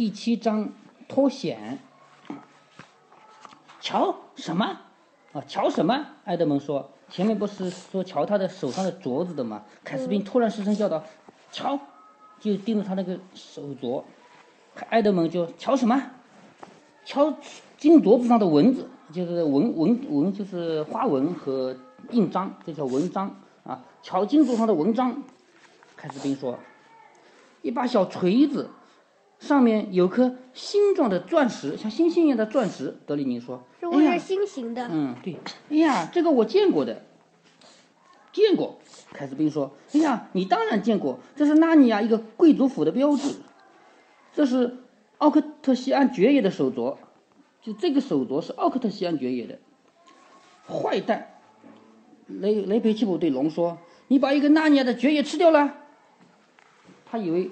[0.00, 0.72] 第七章
[1.08, 1.78] 脱险。
[3.82, 4.64] 瞧什么？
[5.34, 6.06] 啊，瞧什么？
[6.24, 11.04] 埃德蒙说：“前面不是说瞧他的手上的镯子的吗？”凯斯宾突然失声叫道
[11.52, 11.78] ：“瞧！”
[12.40, 14.02] 就盯着他那个手镯。
[14.88, 16.02] 埃德蒙就瞧什么？
[17.04, 17.34] 瞧
[17.76, 21.76] 金镯子上的文字，就是纹纹纹，就是花纹和
[22.10, 23.84] 印章，这叫纹章啊。
[24.02, 25.22] 瞧金镯上的纹章。
[25.94, 26.58] 凯斯宾说
[27.60, 28.70] ：“一把小锤子。”
[29.40, 32.98] 上面有颗星状的钻石，像星星一样的钻石。
[33.06, 35.38] 德里尼说：“是不是星形的？”嗯，对。
[35.70, 37.02] 哎呀，这个我见过的，
[38.32, 38.78] 见过。
[39.12, 43.36] 凯斯宾说：“哎呀，你当然见过，这是纳尼亚一个贵族府的标志，
[44.34, 44.76] 这是
[45.16, 46.96] 奥克特西安爵爷的手镯，
[47.62, 49.58] 就这个手镯是奥克特西安爵爷的。”
[50.68, 51.30] 坏蛋，
[52.26, 53.78] 雷雷培奇普对龙说
[54.08, 55.76] ：“你把一个纳尼亚的爵爷吃掉了。”
[57.10, 57.50] 他以为。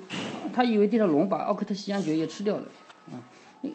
[0.59, 2.65] 他以为这条龙把奥克特西安爵爷吃掉了，
[3.13, 3.23] 啊，
[3.61, 3.71] 那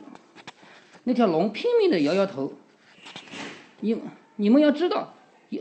[1.06, 2.52] 那条龙拼命的摇摇头。
[3.80, 3.98] 你
[4.36, 5.14] 你们要知道，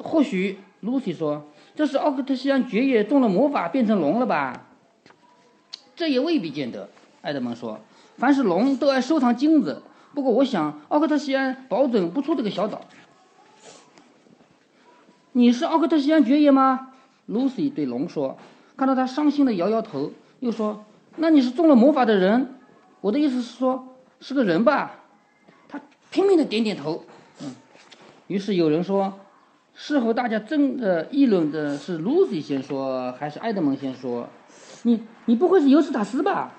[0.02, 4.66] 或许 Lucy 说这是奥克特西安爵爷中了魔法变成龙了吧？
[5.94, 6.88] 这也未必见得。
[7.20, 7.78] 艾德蒙说，
[8.16, 9.80] 凡是龙都爱收藏金子，
[10.14, 12.80] 不过我想奥克特西安保准不出这个小岛。
[15.30, 16.88] 你是奥克特西安爵爷吗
[17.28, 18.36] ？？Lucy 对龙说，
[18.76, 20.84] 看到他伤心的摇摇头，又说。
[21.16, 22.54] 那你是中了魔法的人，
[23.00, 25.00] 我的意思是说是个人吧？
[25.68, 27.04] 他拼命的点点头，
[27.42, 27.54] 嗯。
[28.28, 29.12] 于是有人说，
[29.74, 34.28] 事后大家争呃议论的是 Lucy 先说还是埃德蒙先说？
[34.84, 36.52] 你你不会是尤斯塔斯吧？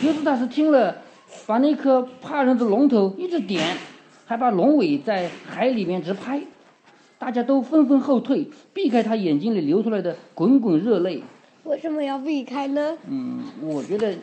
[0.00, 0.96] 尤斯塔斯听了，
[1.46, 3.76] 把那颗怕人的龙头一直点，
[4.24, 6.42] 还把龙尾在海里面直拍，
[7.18, 11.22] 大家都纷纷后退，避开他眼睛里流出来的滚滚热泪。
[11.64, 12.96] 为什么要避开呢？
[13.08, 14.14] 嗯，我觉得，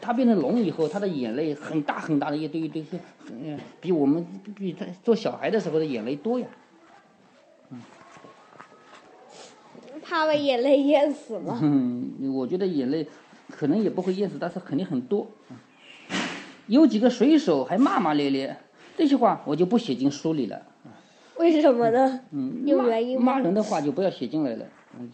[0.00, 2.98] 他变成龙以后，他的眼泪很大很大的一堆一堆，是，
[3.30, 4.24] 嗯，比我们
[4.56, 6.46] 比他做小孩的时候的眼泪多呀。
[7.70, 7.80] 嗯。
[10.02, 11.58] 怕把眼泪淹死了？
[11.60, 13.06] 嗯，我觉得眼泪
[13.50, 15.26] 可能也不会淹死，但是肯定很多。
[16.66, 18.56] 有几个水手还骂骂咧咧，
[18.96, 20.62] 这些话我就不写进书里了。
[21.36, 22.20] 为什么呢？
[22.30, 23.34] 嗯，有原因吗？
[23.34, 24.66] 骂人的话就不要写进来了。
[24.98, 25.10] 嗯。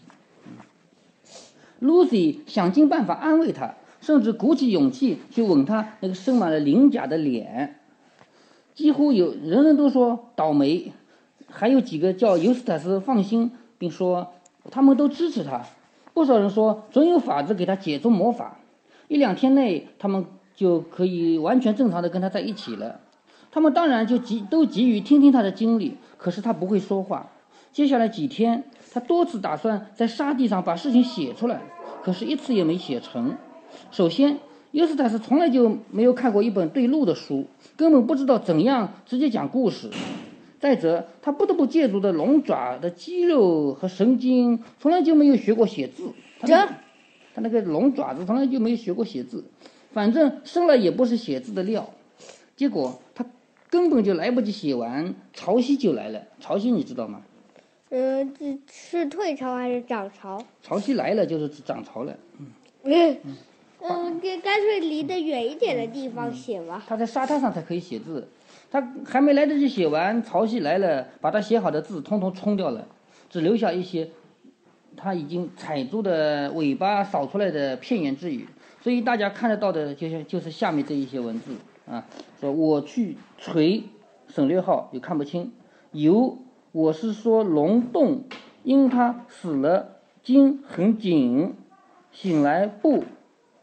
[1.81, 7.79] Lucy 想尽办法安慰他，甚至鼓起勇气去吻他那个生满了鳞甲的脸。
[8.73, 10.91] 几乎有人人都说倒霉，
[11.47, 14.33] 还有几个叫尤斯塔斯放心，并说
[14.71, 15.63] 他们都支持他。
[16.13, 18.59] 不少人说总有法子给他解除魔法，
[19.07, 20.25] 一两天内他们
[20.55, 23.01] 就可以完全正常的跟他在一起了。
[23.51, 27.31] 他们当然就急都急于听听他的经历，可是他不会说话。
[27.75, 28.63] 接下来几天，
[28.93, 31.59] 他多次打算在沙地上把事情写出来，
[32.01, 33.35] 可是一次也没写成。
[33.91, 34.39] 首先，
[34.71, 39.89] 尤斯塔斯从来就没有看过一本对路的书，根本不知道怎样直接讲故事。
[40.57, 46.13] 再者，他不得不借助的龙爪的肌肉和神经，从来就没有学过写字。
[46.39, 46.47] 他
[47.33, 49.43] 他那个龙爪子从来就没有学过写字，
[49.91, 51.89] 反正生来也不是写字的料。
[52.55, 53.25] 结果他
[53.69, 56.21] 根本就来不及写完，潮汐就来了。
[56.39, 57.19] 潮汐你知道吗？
[57.89, 60.43] 嗯，这是退潮还是涨潮？
[60.61, 62.17] 潮汐来了就是涨潮了。
[62.83, 63.17] 嗯，
[63.79, 66.83] 嗯，干干脆离得远一点的地方写吧。
[66.87, 68.27] 他在沙滩上才可以写字，
[68.71, 72.87] 他还没来得及写完，潮汐来了，把他写好的字通通冲掉了，
[73.29, 74.09] 只留下一些
[74.97, 78.47] 他已经踩住的尾巴扫出来的片言之语。
[78.81, 81.55] 所以大家看得到的，就像就是下面这一些文字
[81.87, 82.05] 啊，
[82.41, 83.83] 说我去锤，
[84.27, 85.53] 省略号又看不清，
[85.91, 86.39] 游。
[86.75, 88.23] 我是说龙洞，
[88.63, 91.55] 因他死了，筋很紧，
[92.11, 93.05] 醒来不，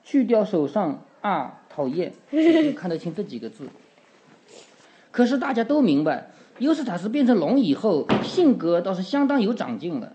[0.02, 2.14] 去掉手上啊，讨厌，
[2.74, 3.68] 看得清这几个字。
[5.10, 10.14] 可是大家都明白，尤斯塔斯变成龙以后，性格倒是相当有长进了。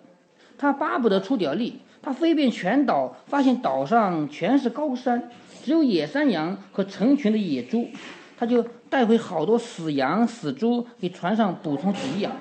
[0.58, 5.30] 他巴不得出点力，他飞遍全岛，发现岛上全是高山，
[5.64, 7.90] 只有野山羊和成群的野猪，
[8.36, 12.32] 他就带回好多死羊死猪给船上补充给养。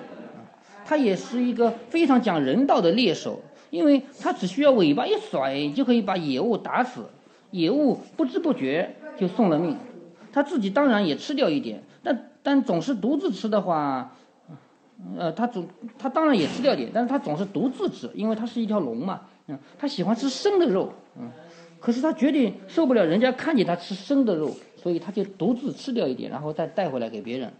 [0.86, 3.40] 他也是一个非常讲人道的猎手，
[3.70, 7.06] 因为他只需要尾巴一甩就可以把野物打死，
[7.50, 9.76] 野物不知不觉就送了命。
[10.32, 14.12] 他自己当然也吃掉一点，但但总是独自吃的话，
[15.18, 15.66] 呃，他总
[15.98, 21.28] 他当然也吃掉点，但是他总是独自吃，因为他是一条龙嘛，嗯，他喜欢吃生的肉，嗯，
[21.80, 27.52] 可是他绝对受不了人家看见他吃生的肉，所以他就独自吃掉一点，然后再带回来给别人。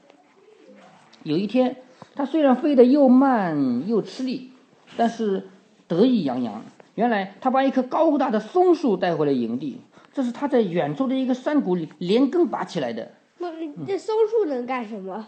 [1.25, 1.77] 有一天。
[2.17, 4.51] 他虽然飞得又慢又吃力，
[4.97, 5.47] 但是
[5.87, 6.63] 得意洋洋。
[6.95, 9.83] 原来他把一棵高大的松树带回了营地，
[10.15, 13.53] 这是他在远处的一个山谷里连根拔起来的，那
[13.87, 15.27] 这松树能干什么？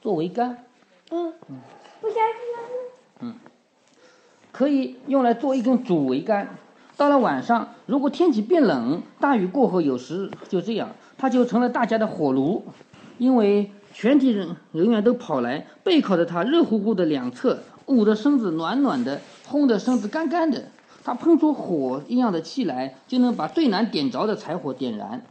[0.00, 0.64] 做桅杆，
[1.10, 1.34] 嗯，
[2.00, 2.16] 不相
[3.20, 3.34] 信吗？
[4.50, 6.56] 可以用来做一根主桅杆。
[6.96, 12.64] 到了晚上，如果天气变冷，大雨过后，有时就这样，它就成了大家的火炉，
[13.18, 20.64] 因为全体人人员都跑来，背靠着它，热乎乎的两侧，捂着身子暖暖的，烘得身子干干的。
[21.04, 25.22] 它喷出火一样的气来，就能把最难点着的柴火点燃。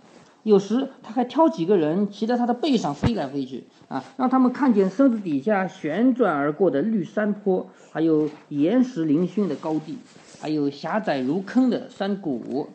[0.43, 9.97] 有时他还挑几个人骑在他的背上飞来飞去，啊，让他们看见身子底下旋转而过的绿山坡，还有岩石嶙峋的高地，
[10.41, 12.69] 还有狭窄如坑的山谷。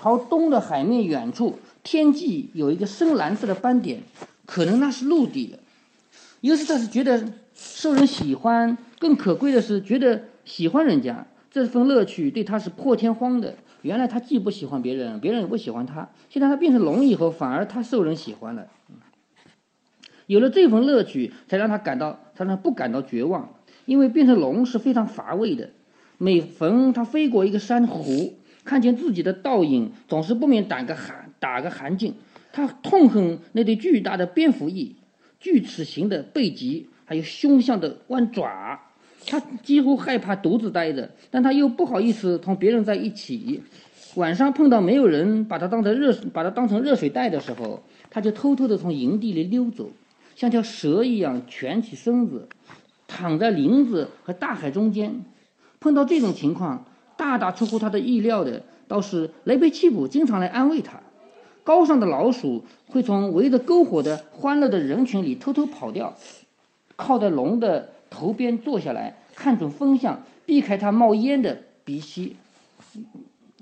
[0.00, 4.00] 朝东的海面远处，天际有一个深蓝色的斑点，
[4.48, 5.58] 可能那是陆地了。
[6.40, 7.22] 尤斯特是觉得
[7.54, 13.56] 受人喜欢，更可贵的是觉得喜欢人家，这份乐趣对他是破天荒的。
[13.82, 16.08] 原来他既不喜欢别人，别人也不喜欢他。
[16.30, 18.68] 现在他变成龙以后，反而他受人喜欢了。
[20.26, 23.54] 有了这份乐趣，才让他感到，才让他不感到绝望。
[23.84, 25.70] 因为变成龙是非常乏味的。
[26.16, 32.14] 每逢他飞过一个珊瑚，看见自己的倒影，总是不免打个寒，打个寒噤。
[32.52, 34.96] 他痛恨那对巨大的蝙蝠翼、
[35.38, 38.80] 锯齿形的背脊，还有凶相的弯爪。
[39.26, 43.62] 他几乎害怕独自待着，但他又不好意思同别人在一起。
[44.14, 49.90] 晚上碰到没有人把他当成热把他当成热水袋的时候，他就偷偷地从营地里溜走，
[50.34, 52.48] 像条蛇一样蜷起身子，
[53.06, 55.22] 躺在林子和大海中间。
[55.78, 56.86] 碰到这种情况，
[57.16, 61.00] 大大出乎他的意料的，倒是雷贝契普经常来安慰他。
[61.68, 66.16] 高尚的老鼠会从围着篝火的欢乐的人群里偷偷跑掉，
[66.96, 67.90] 靠在龙的。
[68.10, 72.36] 头边坐下来，看准风向，避开它冒烟的鼻息。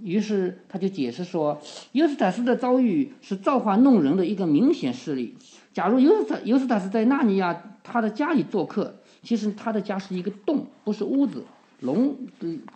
[0.01, 1.61] 于是他就解释说，
[1.91, 5.35] 尤斯塔斯的遭遇是造化弄人的一个明显事例。
[5.75, 8.95] 假如尤斯塔尤斯塔斯在纳尼亚他的家里做客，
[9.25, 11.43] 其实他的家是一个洞，不是屋子，
[11.81, 12.17] 龙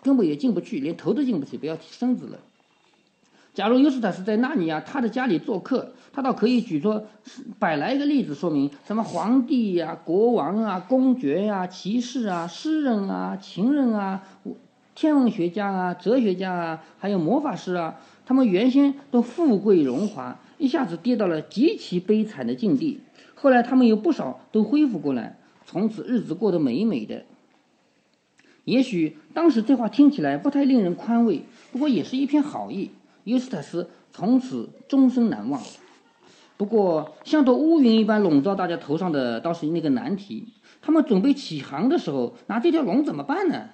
[0.02, 2.40] 根本也进不去，连头都进不去，不要提身子了。
[3.60, 6.98] 假如尤斯塔斯在纳尼亚他的家里做客，他倒可以举出
[7.58, 14.22] 百来个例子，说明什么皇帝呀、国王啊、公爵呀、骑士啊、诗人啊、情人啊、
[14.94, 23.00] 天文学家啊、哲学家啊，还有魔法师啊，他们原先都富贵荣华，一下子跌到了极其悲惨的境地。
[23.34, 25.36] 后来他们有不少都恢复过来，
[25.66, 27.24] 从此日子过得美美的。
[28.64, 31.42] 也许当时这话听起来不太令人宽慰，
[31.72, 32.92] 不过也是一片好意。
[33.30, 35.60] 尤斯塔斯从此终身难忘。
[36.56, 40.52] 不过，像朵乌云一般笼罩大家头上的，倒是那个难题。
[40.82, 43.70] 他们准备起航的时候，拿这条龙怎么办呢？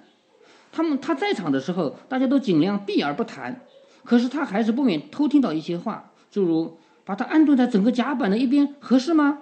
[0.71, 3.61] 他们他在场的时候，大家都尽量避而不谈。
[4.03, 9.39] 可是他还是不免偷听到一些话，诸如把它安顿在整个甲板的一边，合适吗？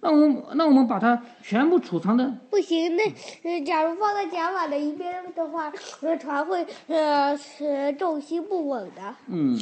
[0.00, 2.96] 那我们那我们把它全部储藏的不行。
[2.96, 3.02] 那
[3.42, 5.72] 呃，假如放在甲板的一边的话，
[6.02, 9.14] 那船会呃是重心不稳的。
[9.26, 9.58] 嗯，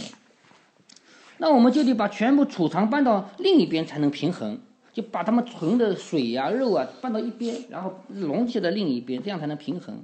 [1.39, 4.59] 那我们就得把全部储藏搬到另一边才能平衡，
[4.93, 10.03] 就把它们存的水呀、肉啊搬到一边，然后隆起在另一边，这样才能平衡。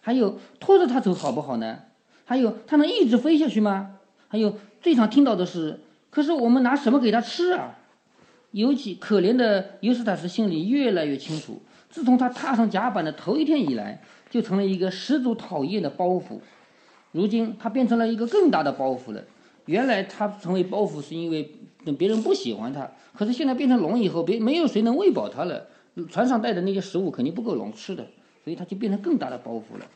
[0.00, 1.78] 还有拖着它走好不好呢？
[2.24, 3.96] 还有它能一直飞下去吗？
[4.28, 7.78] 还有最常听到的是，可是我们拿什么给它吃啊？
[8.52, 16.40] 尤其可怜的尤斯塔斯心里越来越清楚，自从他踏上甲板的头一天以来，就成了一个十足讨厌的包袱。
[17.12, 19.22] 如今他变成了一个更大的包袱了。
[19.66, 21.54] 原来他成为包袱是因为
[21.98, 25.66] 别人不喜欢他，可是现在变成龙以后，别没有谁能喂饱他了。
[26.10, 28.06] 船上带的那些食物肯定不够龙吃的，
[28.42, 29.86] 所以他就变成更大的包袱了。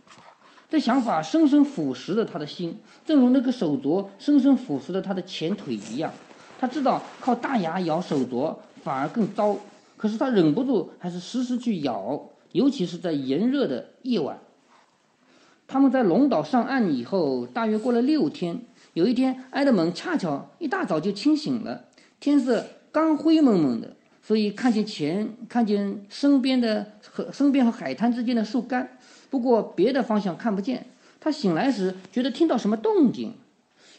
[0.68, 6.12] 这想法深深腐蚀了他的心，正如那个手镯深深腐蚀了他的前腿一样。
[6.58, 9.56] 他知道靠大牙咬手镯反而更糟，
[9.96, 14.38] 可是他忍不住还是时时去咬，尤其是在炎热的夜晚。
[15.68, 18.60] 他们在龙岛上岸以后，大约过了六天，
[18.94, 21.84] 有一天，埃德蒙恰巧一大早就清醒了，
[22.20, 28.96] 天色刚灰蒙蒙的，所以看见前看见身边的和身边和海滩之间的树干，
[29.28, 30.86] 不过别的方向看不见。
[31.18, 33.34] 他醒来时觉得听到什么动静。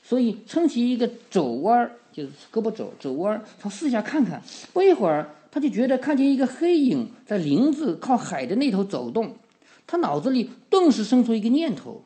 [0.01, 4.41] 所以撑起一个肘弯儿，就是胳膊肘肘弯儿，朝四下看看。
[4.73, 9.35] 不一会儿，他就觉得看见一个黑影在林子靠海的那头走动。
[9.85, 12.01] 他脑子里顿时生出一个念头：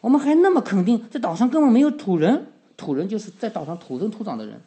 [0.00, 2.46] 我们还那么肯定，这岛上根本没有土人。
[2.78, 4.58] 土人就是在岛上土生土长的人。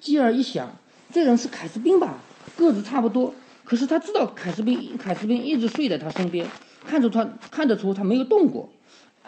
[0.00, 0.70] 继而一想，
[1.10, 2.18] 这人是凯斯宾吧？
[2.58, 3.34] 个子差不多。
[3.64, 6.46] 可是他知道凯斯宾，凯斯宾一直睡在他身边，
[6.84, 8.68] 看着他看得出他没有动过。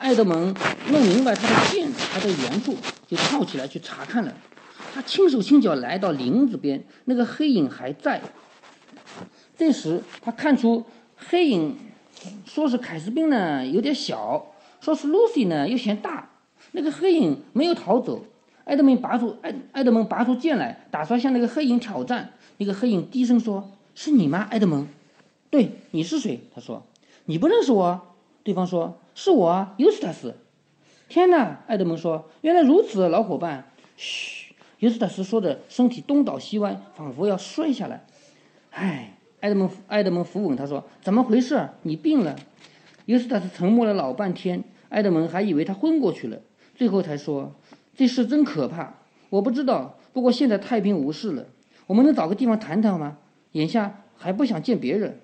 [0.03, 0.53] 爱德蒙
[0.91, 4.35] 弄明白他的剑还在原处，就跳起来去查看了。
[4.93, 8.21] 他轻手轻脚来到林子边，那个黑影还在。
[9.57, 10.85] 这时他看出
[11.17, 11.77] 黑影，
[12.45, 14.45] 说是凯斯宾呢有点小，
[14.81, 16.29] 说是露西呢又嫌大。
[16.73, 18.25] 那个黑影没有逃走。
[18.65, 22.33] 爱德蒙拔出爱爱德蒙拔出剑来，打算向那个黑影挑战。
[22.57, 24.89] 那个黑影低声说：“是你吗，爱德蒙
[25.49, 26.85] ？”“对，你是谁？”他说。
[27.27, 28.01] “你不认识我？”
[28.43, 30.37] 对方说：“是我啊，尤斯塔斯。”
[31.09, 31.61] 天哪！
[31.67, 38.07] 艾德蒙说：“原来如此，老伙伴。”嘘，尤斯塔斯说着，身体东倒西歪，仿佛要摔下来。
[38.71, 41.69] 唉，艾德蒙艾德蒙扶稳他说：“怎么回事？
[41.83, 42.37] 你病了？”
[43.05, 46.39] 尤斯塔斯沉默了老半天，艾德蒙还以为他昏过去了，
[46.75, 47.53] 最后才说。
[47.95, 48.95] 这事真可怕，
[49.29, 49.99] 我不知道。
[50.15, 51.47] 不过现在太平无事了，
[51.87, 53.19] 我们能找个地方谈谈吗？
[53.53, 55.21] 眼下还不想见别人。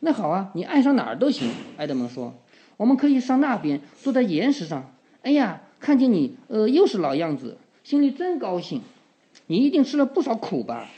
[0.00, 1.50] 那好啊，你爱上哪儿都行。
[1.78, 2.34] 埃德蒙说
[2.80, 8.80] ：“我们可以上那边，坐在岩石上。”哎呀，看见你，呃，又是老样子，心里真高兴。
[9.48, 10.88] 你一定吃了不少苦吧？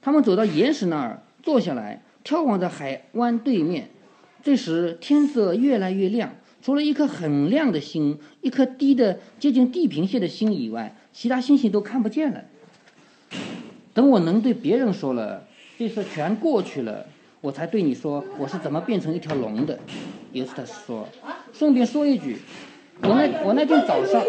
[0.00, 3.90] 他们走到岩石那儿，坐下来，眺望着海湾对面。
[4.42, 6.34] 这时天色越来越亮。
[6.62, 12.44] 除了一颗很亮的星，一颗低的接近地平线的星以外，其他星星都看不见了。
[13.92, 15.46] 等我能对别人说了，
[15.78, 17.06] 这事全过去了，
[17.40, 19.78] 我才对你说我是怎么变成一条龙的。
[20.32, 21.06] 尤斯特斯说，
[21.52, 22.36] 顺便说一句，
[23.02, 24.22] 我那我那天早上，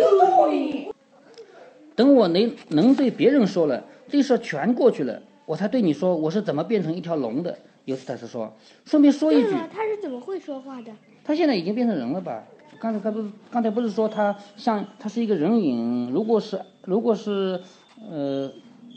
[1.96, 7.58] 等我能能对别人说了，这事全过去了，我才对你说我是怎么变成一条龙的。
[7.86, 8.54] 尤斯特斯说，
[8.86, 10.92] 顺便说一句，他是怎么会说话的？
[11.24, 12.44] 他现在已经变成人了吧？
[12.80, 16.10] 刚才他不是刚才不是说他像他是一个人影？
[16.12, 17.62] 如果是如果是
[18.10, 18.52] 呃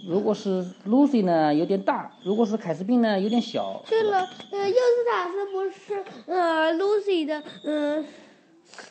[0.06, 3.82] 如果是 Lucy 呢有点大，如果是凯斯宾呢有点小。
[3.88, 4.20] 对了，
[4.50, 8.04] 呃，尤斯塔斯不是呃 Lucy 的嗯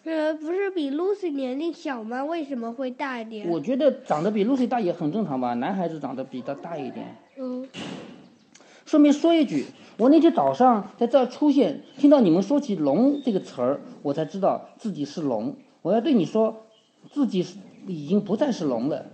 [0.05, 2.23] 呃不是比 Lucy 年龄小吗？
[2.23, 3.47] 为什么会大一点？
[3.49, 7.15] 我觉得长得比 Lucy 大也很正常吧，男孩子长得比他大一点。
[7.37, 7.67] 嗯。
[8.85, 9.65] 顺便说一句。
[9.97, 15.55] 我那天早上在这儿出现，听到你们说起“龙”这个词儿，我才知道自己是龙。
[15.83, 16.65] 我要对你说，
[17.11, 17.45] 自己
[17.85, 19.05] 已经不再是龙了。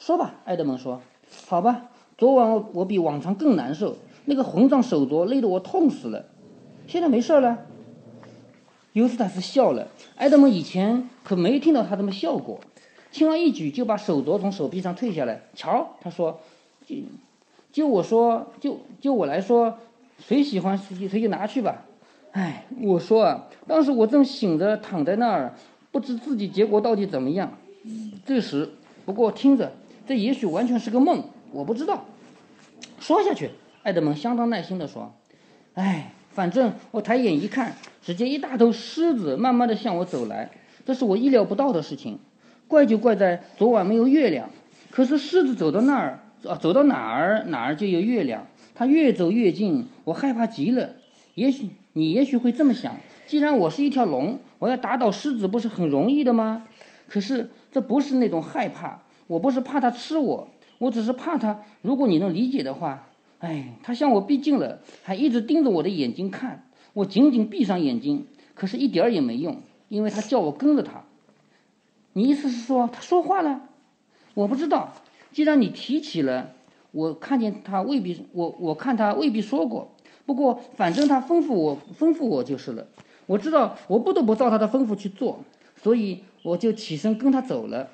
[0.00, 1.00] 说吧，爱德蒙说。
[1.46, 6.24] 好吧，昨晚我比往常更难受，那个混账手镯累得我痛死了。
[6.86, 7.66] 现在没事了。
[8.92, 9.88] 尤斯塔斯笑了。
[10.16, 12.60] 埃德蒙以前可没听到他这么笑过，
[13.10, 15.42] 轻而易举就把手镯从手臂上退下来。
[15.54, 16.40] 瞧，他说，
[16.86, 16.96] 就
[17.72, 19.78] 就我说，就就我来说。
[20.16, 21.82] 谁喜欢谁谁就拿去吧，
[22.30, 25.54] 哎，我说啊，当时我正醒着躺在那儿，
[25.90, 27.52] 不知自己结果到底怎么样。
[28.24, 28.70] 这时，
[29.04, 29.72] 不过听着，
[30.06, 32.04] 这也许完全是个梦，我不知道。
[33.00, 33.50] 说下去，
[33.82, 35.14] 爱德蒙相当耐心地说
[35.74, 40.50] ：“哎，反正我抬眼一看，只见一大头狮子慢慢地向我走来，
[40.84, 42.18] 这是我意料不到的事情。
[42.68, 44.50] 怪就怪在昨晚没有月亮，
[44.90, 48.46] 可是狮子走到那儿，啊，走到哪儿哪儿就有月亮。”
[48.76, 50.90] 它越走越近，我害怕极了。
[51.36, 56.66] 也许你也许会这么想：既然我是一条龙，我要打倒狮子不是很容易的吗？
[57.06, 61.62] 可是这不是那种害怕，我不是怕他吃我，我只是怕他。
[61.82, 66.66] 如果你能理解的话，哎，他向我逼近了，还一直盯着我的眼睛看。
[66.92, 71.04] 我紧紧闭上眼睛，可是一点儿也没用，因为他叫我跟着他。
[72.12, 73.62] 你意思是说他说话了？
[74.34, 74.92] 我不知道。
[75.32, 76.50] 既然你提起了。
[76.96, 79.90] 我看见他未必，我我看他未必说过，
[80.24, 82.86] 不过反正他吩咐我吩咐我就是了。
[83.26, 85.40] 我知道我不得不照他的吩咐去做，
[85.82, 87.88] 所以我就起身跟他走了。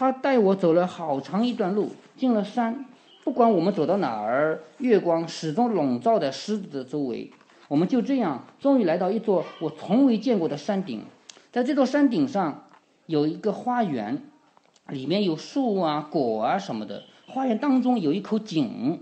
[0.00, 2.86] 他带我走了好长一段路，进了山。
[3.22, 7.30] 不管我们走到哪儿，月光始终笼罩在狮子的周围。
[7.68, 11.02] 我们就这样终于来到一座我从未见过的山顶，
[11.52, 12.64] 在这座山顶上
[13.04, 14.22] 有一个花园，
[14.88, 17.02] 里面有树啊、果啊什么的。
[17.26, 19.00] 花园当中有一口井，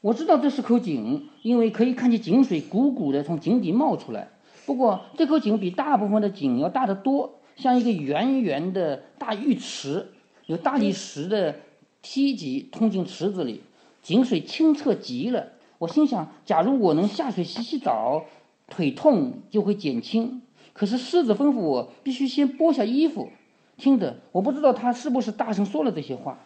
[0.00, 4.30] 我知道这是口井，因为可以看见井水汩汩的从井底冒出来。
[4.66, 10.08] 不过这口井比大部分的井要大得多，像一个圆圆的大浴池，
[10.46, 11.56] 有大理石的
[12.02, 13.62] 梯级通进池子里，
[14.02, 15.48] 井水清澈极了。
[15.78, 18.24] 我心想，假如我能下水洗洗澡，
[18.68, 20.42] 腿痛就会减轻。
[20.72, 23.28] 可是狮子吩咐我必须先剥下衣服，
[23.76, 26.38] 听着，我不知道他是不是大声说了这些话。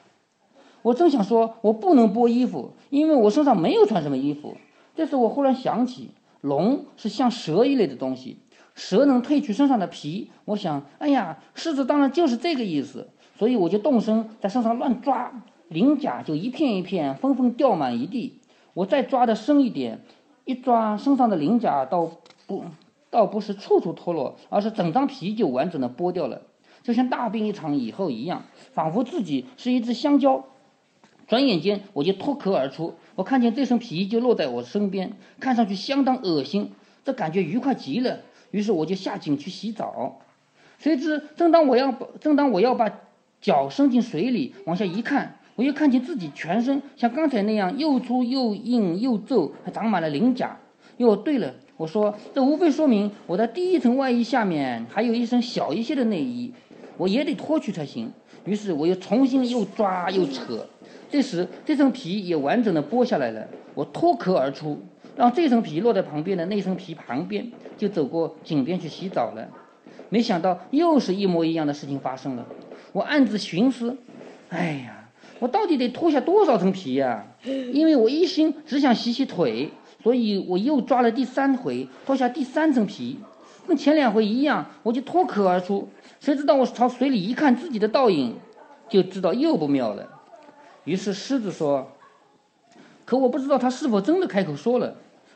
[0.83, 4.57] 我正想说，我不能剥衣服，因为我身上没有穿什么衣服。
[4.95, 8.39] 这时我忽然想起，龙是像蛇一类的东西，
[8.75, 10.31] 蛇能褪去身上的皮。
[10.45, 13.09] 我想，哎呀，狮子当然就是这个意思。
[13.37, 18.39] 所以我就动身在身上乱抓，鳞甲就一片一片纷纷掉满一地。
[18.75, 20.01] 我再抓的深一点，
[20.45, 22.11] 一抓身上的鳞甲倒
[22.47, 22.65] 不
[23.11, 26.43] 倒不是处处脱落，而是整张皮就完整的剥掉了，
[26.83, 30.45] 就像大病一场以后一样，仿佛自己是一只香蕉。
[31.27, 36.71] 转眼间我就脱壳而出，我看见这身皮就落在我身边，看上去相当恶心，
[37.05, 38.21] 这感觉愉快极了。
[38.55, 40.21] 于是我就下井去洗澡。
[40.79, 43.01] 谁知正当我要把正当我要把
[43.41, 50.57] 脚伸进水里往下一看，我又看见自己全身像刚才那样又粗又硬又皱，还长满了鳞甲。
[50.99, 56.53] 哟，对了，我说这无非说明我的第一层外衣下面还有一身小一些的内衣，
[56.97, 58.09] 我也得脱去才行。
[58.45, 60.65] 于是我又重新又抓又扯。
[61.11, 63.45] 这时，这层皮也完整的剥下来了。
[63.75, 64.81] 我脱壳而出，
[65.17, 69.49] 让这层皮落在旁边的那层皮旁边，就走过井边去洗澡了。
[70.09, 72.47] 没想到，又是一模一样的事情发生了。
[72.93, 73.97] 我暗自寻思：
[74.51, 77.27] 哎呀，我到底得脱下多少层皮呀？
[77.45, 79.71] 因为我一心只想洗洗腿，
[80.03, 83.19] 所以我又抓了第三回，脱下第三层皮，
[83.67, 85.89] 跟前两回一样，我就脱壳而出。
[86.21, 88.37] 谁知道我朝水里一看，自己的倒影，
[88.89, 90.09] 就知道又不妙了。
[90.85, 91.93] 于是狮子说
[93.05, 94.95] ：“可我不知道他是否真的开口说了。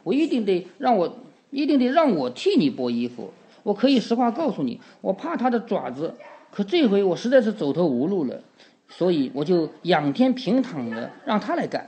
[0.08, 1.16] 我一定得让我，
[1.50, 3.30] 一定得让我替你剥衣服。
[3.62, 6.14] 我可以实话告诉你，我怕他的爪子。
[6.50, 8.40] 可这回我实在是走投无路了，
[8.88, 11.86] 所以我就仰天平躺着让他来干。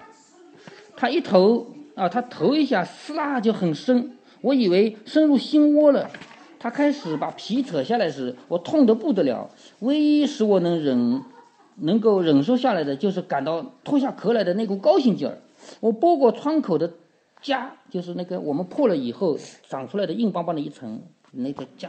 [0.98, 6.10] 他一头啊，他头一下撕拉就很深，我以为深入心窝了。
[6.58, 9.48] 他开始把皮扯下来时，我痛得不得了。
[9.78, 11.22] 唯一使我能忍。”
[11.82, 15.38] 能够忍受下来的，就是感到脱下壳来的那股高兴劲儿。
[15.80, 16.92] 我剥过窗口的
[17.42, 21.88] 痂，就是那个我们破了以后长出来的硬邦邦的一层那个痂，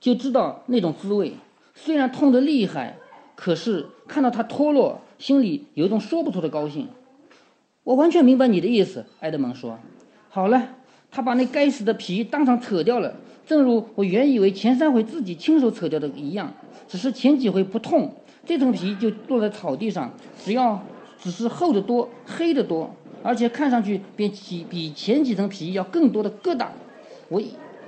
[0.00, 1.34] 就知道那种滋味。
[1.74, 2.96] 虽然痛得厉害，
[3.34, 6.88] 可是看到它脱落，心里有一种说不出的高兴。
[7.84, 9.78] 我完全明白你的意思，埃德蒙说。
[10.28, 10.76] 好了，
[11.10, 13.16] 他把那该死的皮当场扯掉了，
[13.46, 16.52] 正如我原以为前三回自己亲手扯掉的一样。
[16.88, 18.14] 只是前几回不痛，
[18.44, 20.12] 这层皮就落在草地上，
[20.42, 20.82] 只要
[21.18, 22.94] 只是厚得多、黑得多，
[23.26, 26.68] 而且看上去比起比前几层皮要更多的疙瘩。
[27.28, 27.42] 我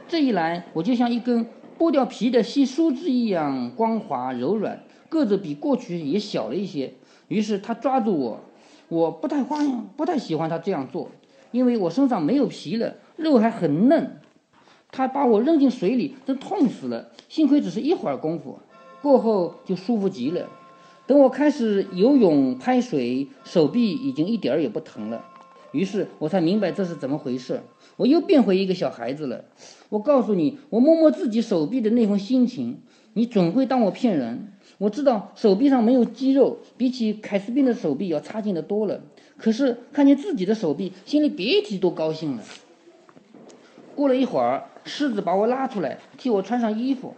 [0.09, 1.47] 这一来，我就像一根
[1.79, 6.93] 剥掉皮的细树枝一样光滑柔软，个子比过去也小了一些。
[7.29, 8.41] 于是他抓住我，
[8.89, 11.09] 我不太欢不太喜欢他这样做，
[11.53, 14.21] 因为我身上没有皮了，肉还很嫩。
[14.91, 17.11] 他把我扔进水里，真痛死了。
[17.29, 18.59] 幸亏只是一会儿功夫。
[19.01, 20.49] 过后就舒服极了。
[21.09, 25.25] 等我开始游泳、拍水，手臂已经一点儿也不疼了。
[25.73, 27.63] 于是我才明白这是怎么回事。
[27.97, 29.47] 我又变回一个小孩子了。
[29.89, 32.83] 我告诉你，我摸摸自己手臂的那份心情，
[33.15, 34.53] 你准会当我骗人。
[34.77, 39.01] 我知道手臂上没有肌肉，比起凯斯宾的手臂要差劲的多了。
[39.39, 42.43] 可是看见自己的手臂，心里别提多高兴了。
[43.95, 47.15] 过了一会儿，狮子把我拉出来，替我穿上衣服。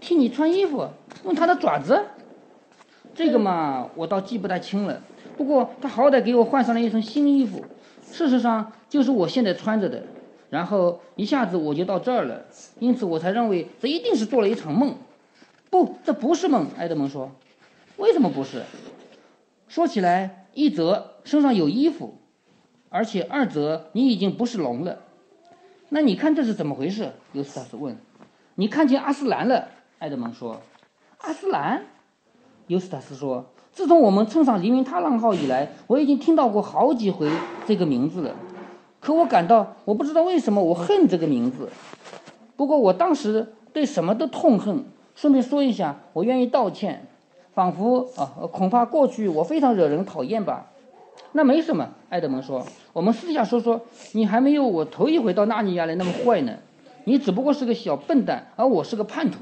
[0.00, 0.88] 替你穿衣服，
[1.24, 2.00] 用它的爪子，
[3.14, 5.02] 这个嘛，我倒记不太清了。
[5.36, 7.64] 不过他好歹给我换上了一身新衣服，
[8.02, 10.02] 事实上就是我现在穿着的。
[10.50, 12.44] 然后一下子我就到这儿了，
[12.78, 14.96] 因此我才认为这一定是做了一场梦。
[15.70, 16.66] 不，这不是梦。
[16.76, 17.30] 埃德蒙说
[17.96, 18.64] ：“为什么不是？”
[19.68, 22.18] 说起来，一则身上有衣服，
[22.88, 24.98] 而且二则你已经不是龙了。
[25.90, 27.12] 那你看这是怎么回事？
[27.32, 27.96] 尤斯塔斯问。
[28.56, 29.68] 你看见阿斯兰了？
[30.00, 30.60] 埃德蒙说
[31.18, 31.84] ：“阿斯兰。”
[32.70, 37.28] 尤斯塔斯说：“自从我们乘上黎明踏浪号以来，我已经听到过好几回
[37.66, 38.30] 这个名字了。
[39.00, 41.68] 可我感到，我不知道为什么我恨这个名字。
[42.54, 44.84] 不过我当时对什么都痛恨。
[45.16, 47.08] 顺便说一下，我愿意道歉，
[47.52, 50.66] 仿佛啊，恐怕过去我非常惹人讨厌吧。
[51.32, 53.80] 那没什么。”埃德蒙说：“我们私下说说，
[54.12, 56.52] 你还没有我头一回到纳尼亚来那么坏呢。
[57.02, 59.38] 你只不过是个小笨蛋，而我是个叛徒。”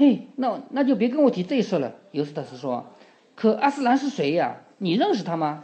[0.00, 1.92] 嘿，那那就别跟我提这事了。
[2.12, 2.82] 尤斯塔斯说
[3.36, 4.56] ：“可阿斯兰是谁呀？
[4.78, 5.62] 你认识他吗？”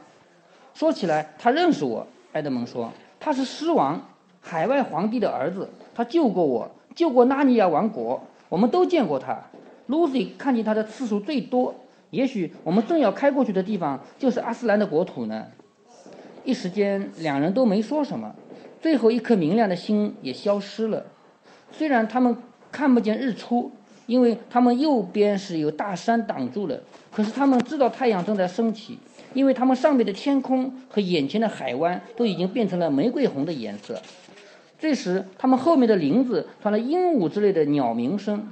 [0.77, 2.07] 说起来，他认识我。
[2.35, 3.99] 埃德蒙说：“他是狮王，
[4.42, 5.70] 海外皇帝的儿子。
[5.94, 8.22] 他救过我，救过纳尼亚王国。
[8.51, 9.42] 我们都见过他。
[9.87, 11.75] 露西看见他的次数最多。
[12.11, 15.46] 也许我们正要开过去的地方就是阿斯兰的国土呢。”
[16.44, 18.35] 一时间，两人都没说什么。
[18.83, 21.07] 最后一颗明亮的星也消失了。
[21.72, 22.37] 虽然他们
[22.70, 23.72] 看不见日出。
[24.07, 26.81] 因为他们右边是有大山挡住了，
[27.12, 28.99] 可是他们知道太阳正在升起，
[29.35, 34.01] 因为他们上面的天空和眼前的海湾都已经变成了玫瑰红的颜色。
[34.79, 38.47] 这时，他们后面的林子传来鹦鹉之类的鸟鸣声，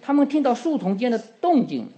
[0.00, 1.88] 他们听到树丛间的动静，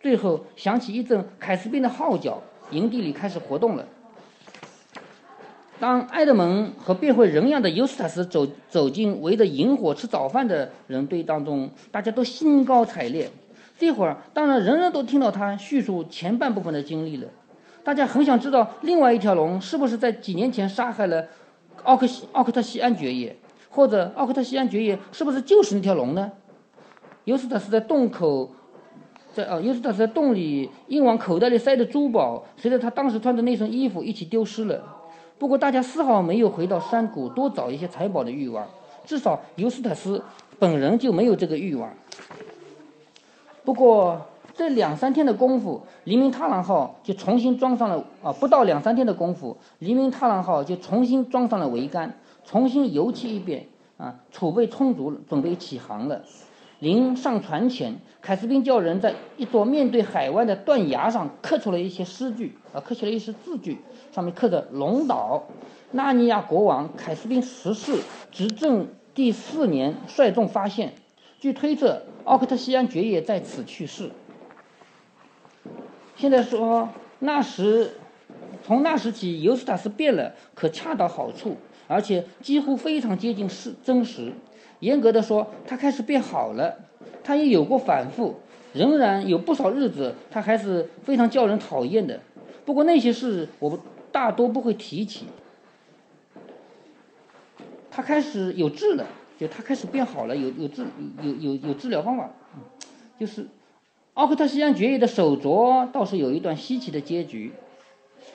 [0.00, 3.86] 最后响起一阵凯斯宾的号角，营地里开始活动了。
[5.78, 13.30] 当埃德蒙和变回人样的尤斯塔斯走走进围着萤火吃早饭的人堆当中，大家都兴高采烈。
[13.78, 17.28] 这会儿，当然人人都听到他叙述前半部分的经历了。
[17.84, 21.26] 大家很想知道，另外一条龙是不是在几年前杀害了
[21.82, 23.36] 奥克西奥克特西安爵爷，
[23.68, 26.32] 或者奥克特西安爵爷是不是就是那条龙呢？
[27.24, 28.50] 尤斯塔斯在洞口，
[29.34, 34.95] 在啊，尤斯塔斯在洞里硬往口袋里塞的珠宝，随着他当时穿的那身衣服一起丢失了。
[35.38, 38.66] 不过，大家丝毫没有回到山谷多找一些财宝的欲望，
[39.04, 40.22] 至少尤斯特斯
[40.58, 41.90] 本人就没有这个欲望。
[43.64, 44.20] 不过，
[44.54, 48.32] 这两三天的功夫，黎明踏浪号就重新装上了啊！
[48.32, 53.66] 不到两三天的功夫，黎明踏浪号就重新装上了桅杆，重新油漆一遍
[53.98, 56.22] 啊，储备充足，准备起航了。
[56.78, 63.78] 临上船前，凯斯宾叫人在一座面对海湾的断崖上刻出了一些诗句啊，刻起了一些字句。
[64.12, 65.44] 上面刻着“龙岛，
[65.92, 70.92] 纳尼亚国王凯斯宾十世执政第四年率众发现，
[71.38, 74.10] 据推测，奥克特西安爵爷在此去世。
[76.16, 77.92] 现在说那时，
[78.66, 81.56] 从那时起，尤斯塔斯变了，可恰到好处，
[81.88, 84.32] 而且几乎非常接近是真实。
[84.80, 86.76] 严格的说，他开始变好了。
[87.22, 88.36] 他也有过反复，
[88.72, 92.20] 仍然有不少日子，他还是非常叫人讨厌的。
[92.64, 93.78] 不过那些事，我。
[94.12, 95.26] 大多不会提起。
[97.90, 99.04] 他开始有治了，
[99.38, 100.86] 就他开始变好了，有有治
[101.20, 102.30] 有有有治疗方法。
[103.20, 103.46] 就是
[104.14, 107.52] 奥克特西安爵爷的手镯倒是有一段稀奇的结局。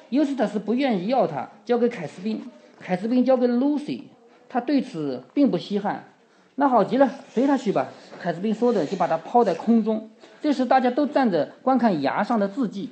[0.10, 2.44] 尤斯塔斯不愿意要它，交给凯斯宾，
[2.80, 4.04] 凯斯宾交给了 Lucy，
[4.48, 6.11] 他对此并不稀罕。
[6.56, 7.88] 那好极了，随他去吧。
[8.22, 10.10] 凯斯宾说着就把它抛在空中。
[10.42, 12.92] 这时大家都站着观看崖上的字迹。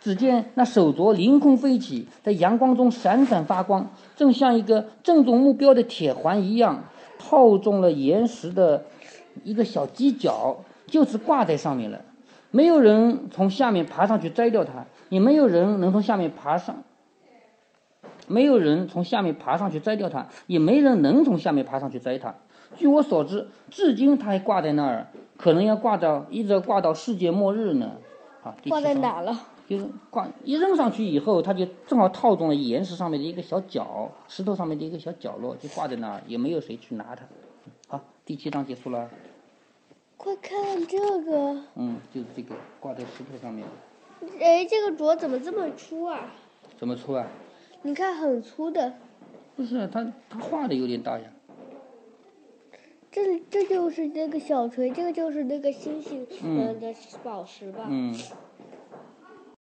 [0.00, 6.84] 只见那手镯凌空飞起，在阳光中闪闪发光，正像一个正中目标的铁环一样，
[7.18, 8.84] 套中了岩石的
[9.44, 12.00] 一个小犄角，就此挂在上面了。
[12.50, 16.82] 没有人从下面爬上去摘掉它，也没有人能从下面爬上。
[18.26, 22.34] 没有人从下面爬上去摘掉它，也没人能从下面爬上去摘它。
[22.76, 25.06] 据我所知，至今它还挂在那儿，
[25.36, 27.92] 可能要挂到一直挂到世界末日呢。
[28.42, 29.38] 啊，挂在哪了？
[29.68, 37.24] 就是挂一扔上去以后，它就正好套中了岩石上面的一个小角，石头上面的一个小角落，就挂在那儿，也没有谁去拿它。
[37.88, 39.08] 好，第七章结束了。
[40.16, 41.56] 快看这个。
[41.76, 43.66] 嗯，就是这个挂在石头上面。
[44.40, 46.32] 哎，这个镯怎么这么粗啊？
[46.78, 47.26] 怎么粗啊？
[47.82, 48.92] 你看，很粗的。
[49.56, 51.24] 不是，它它画的有点大呀。
[53.12, 57.86] 这这就是那个小锤，这个就是那个星星嗯的宝石吧？
[57.90, 58.14] 嗯。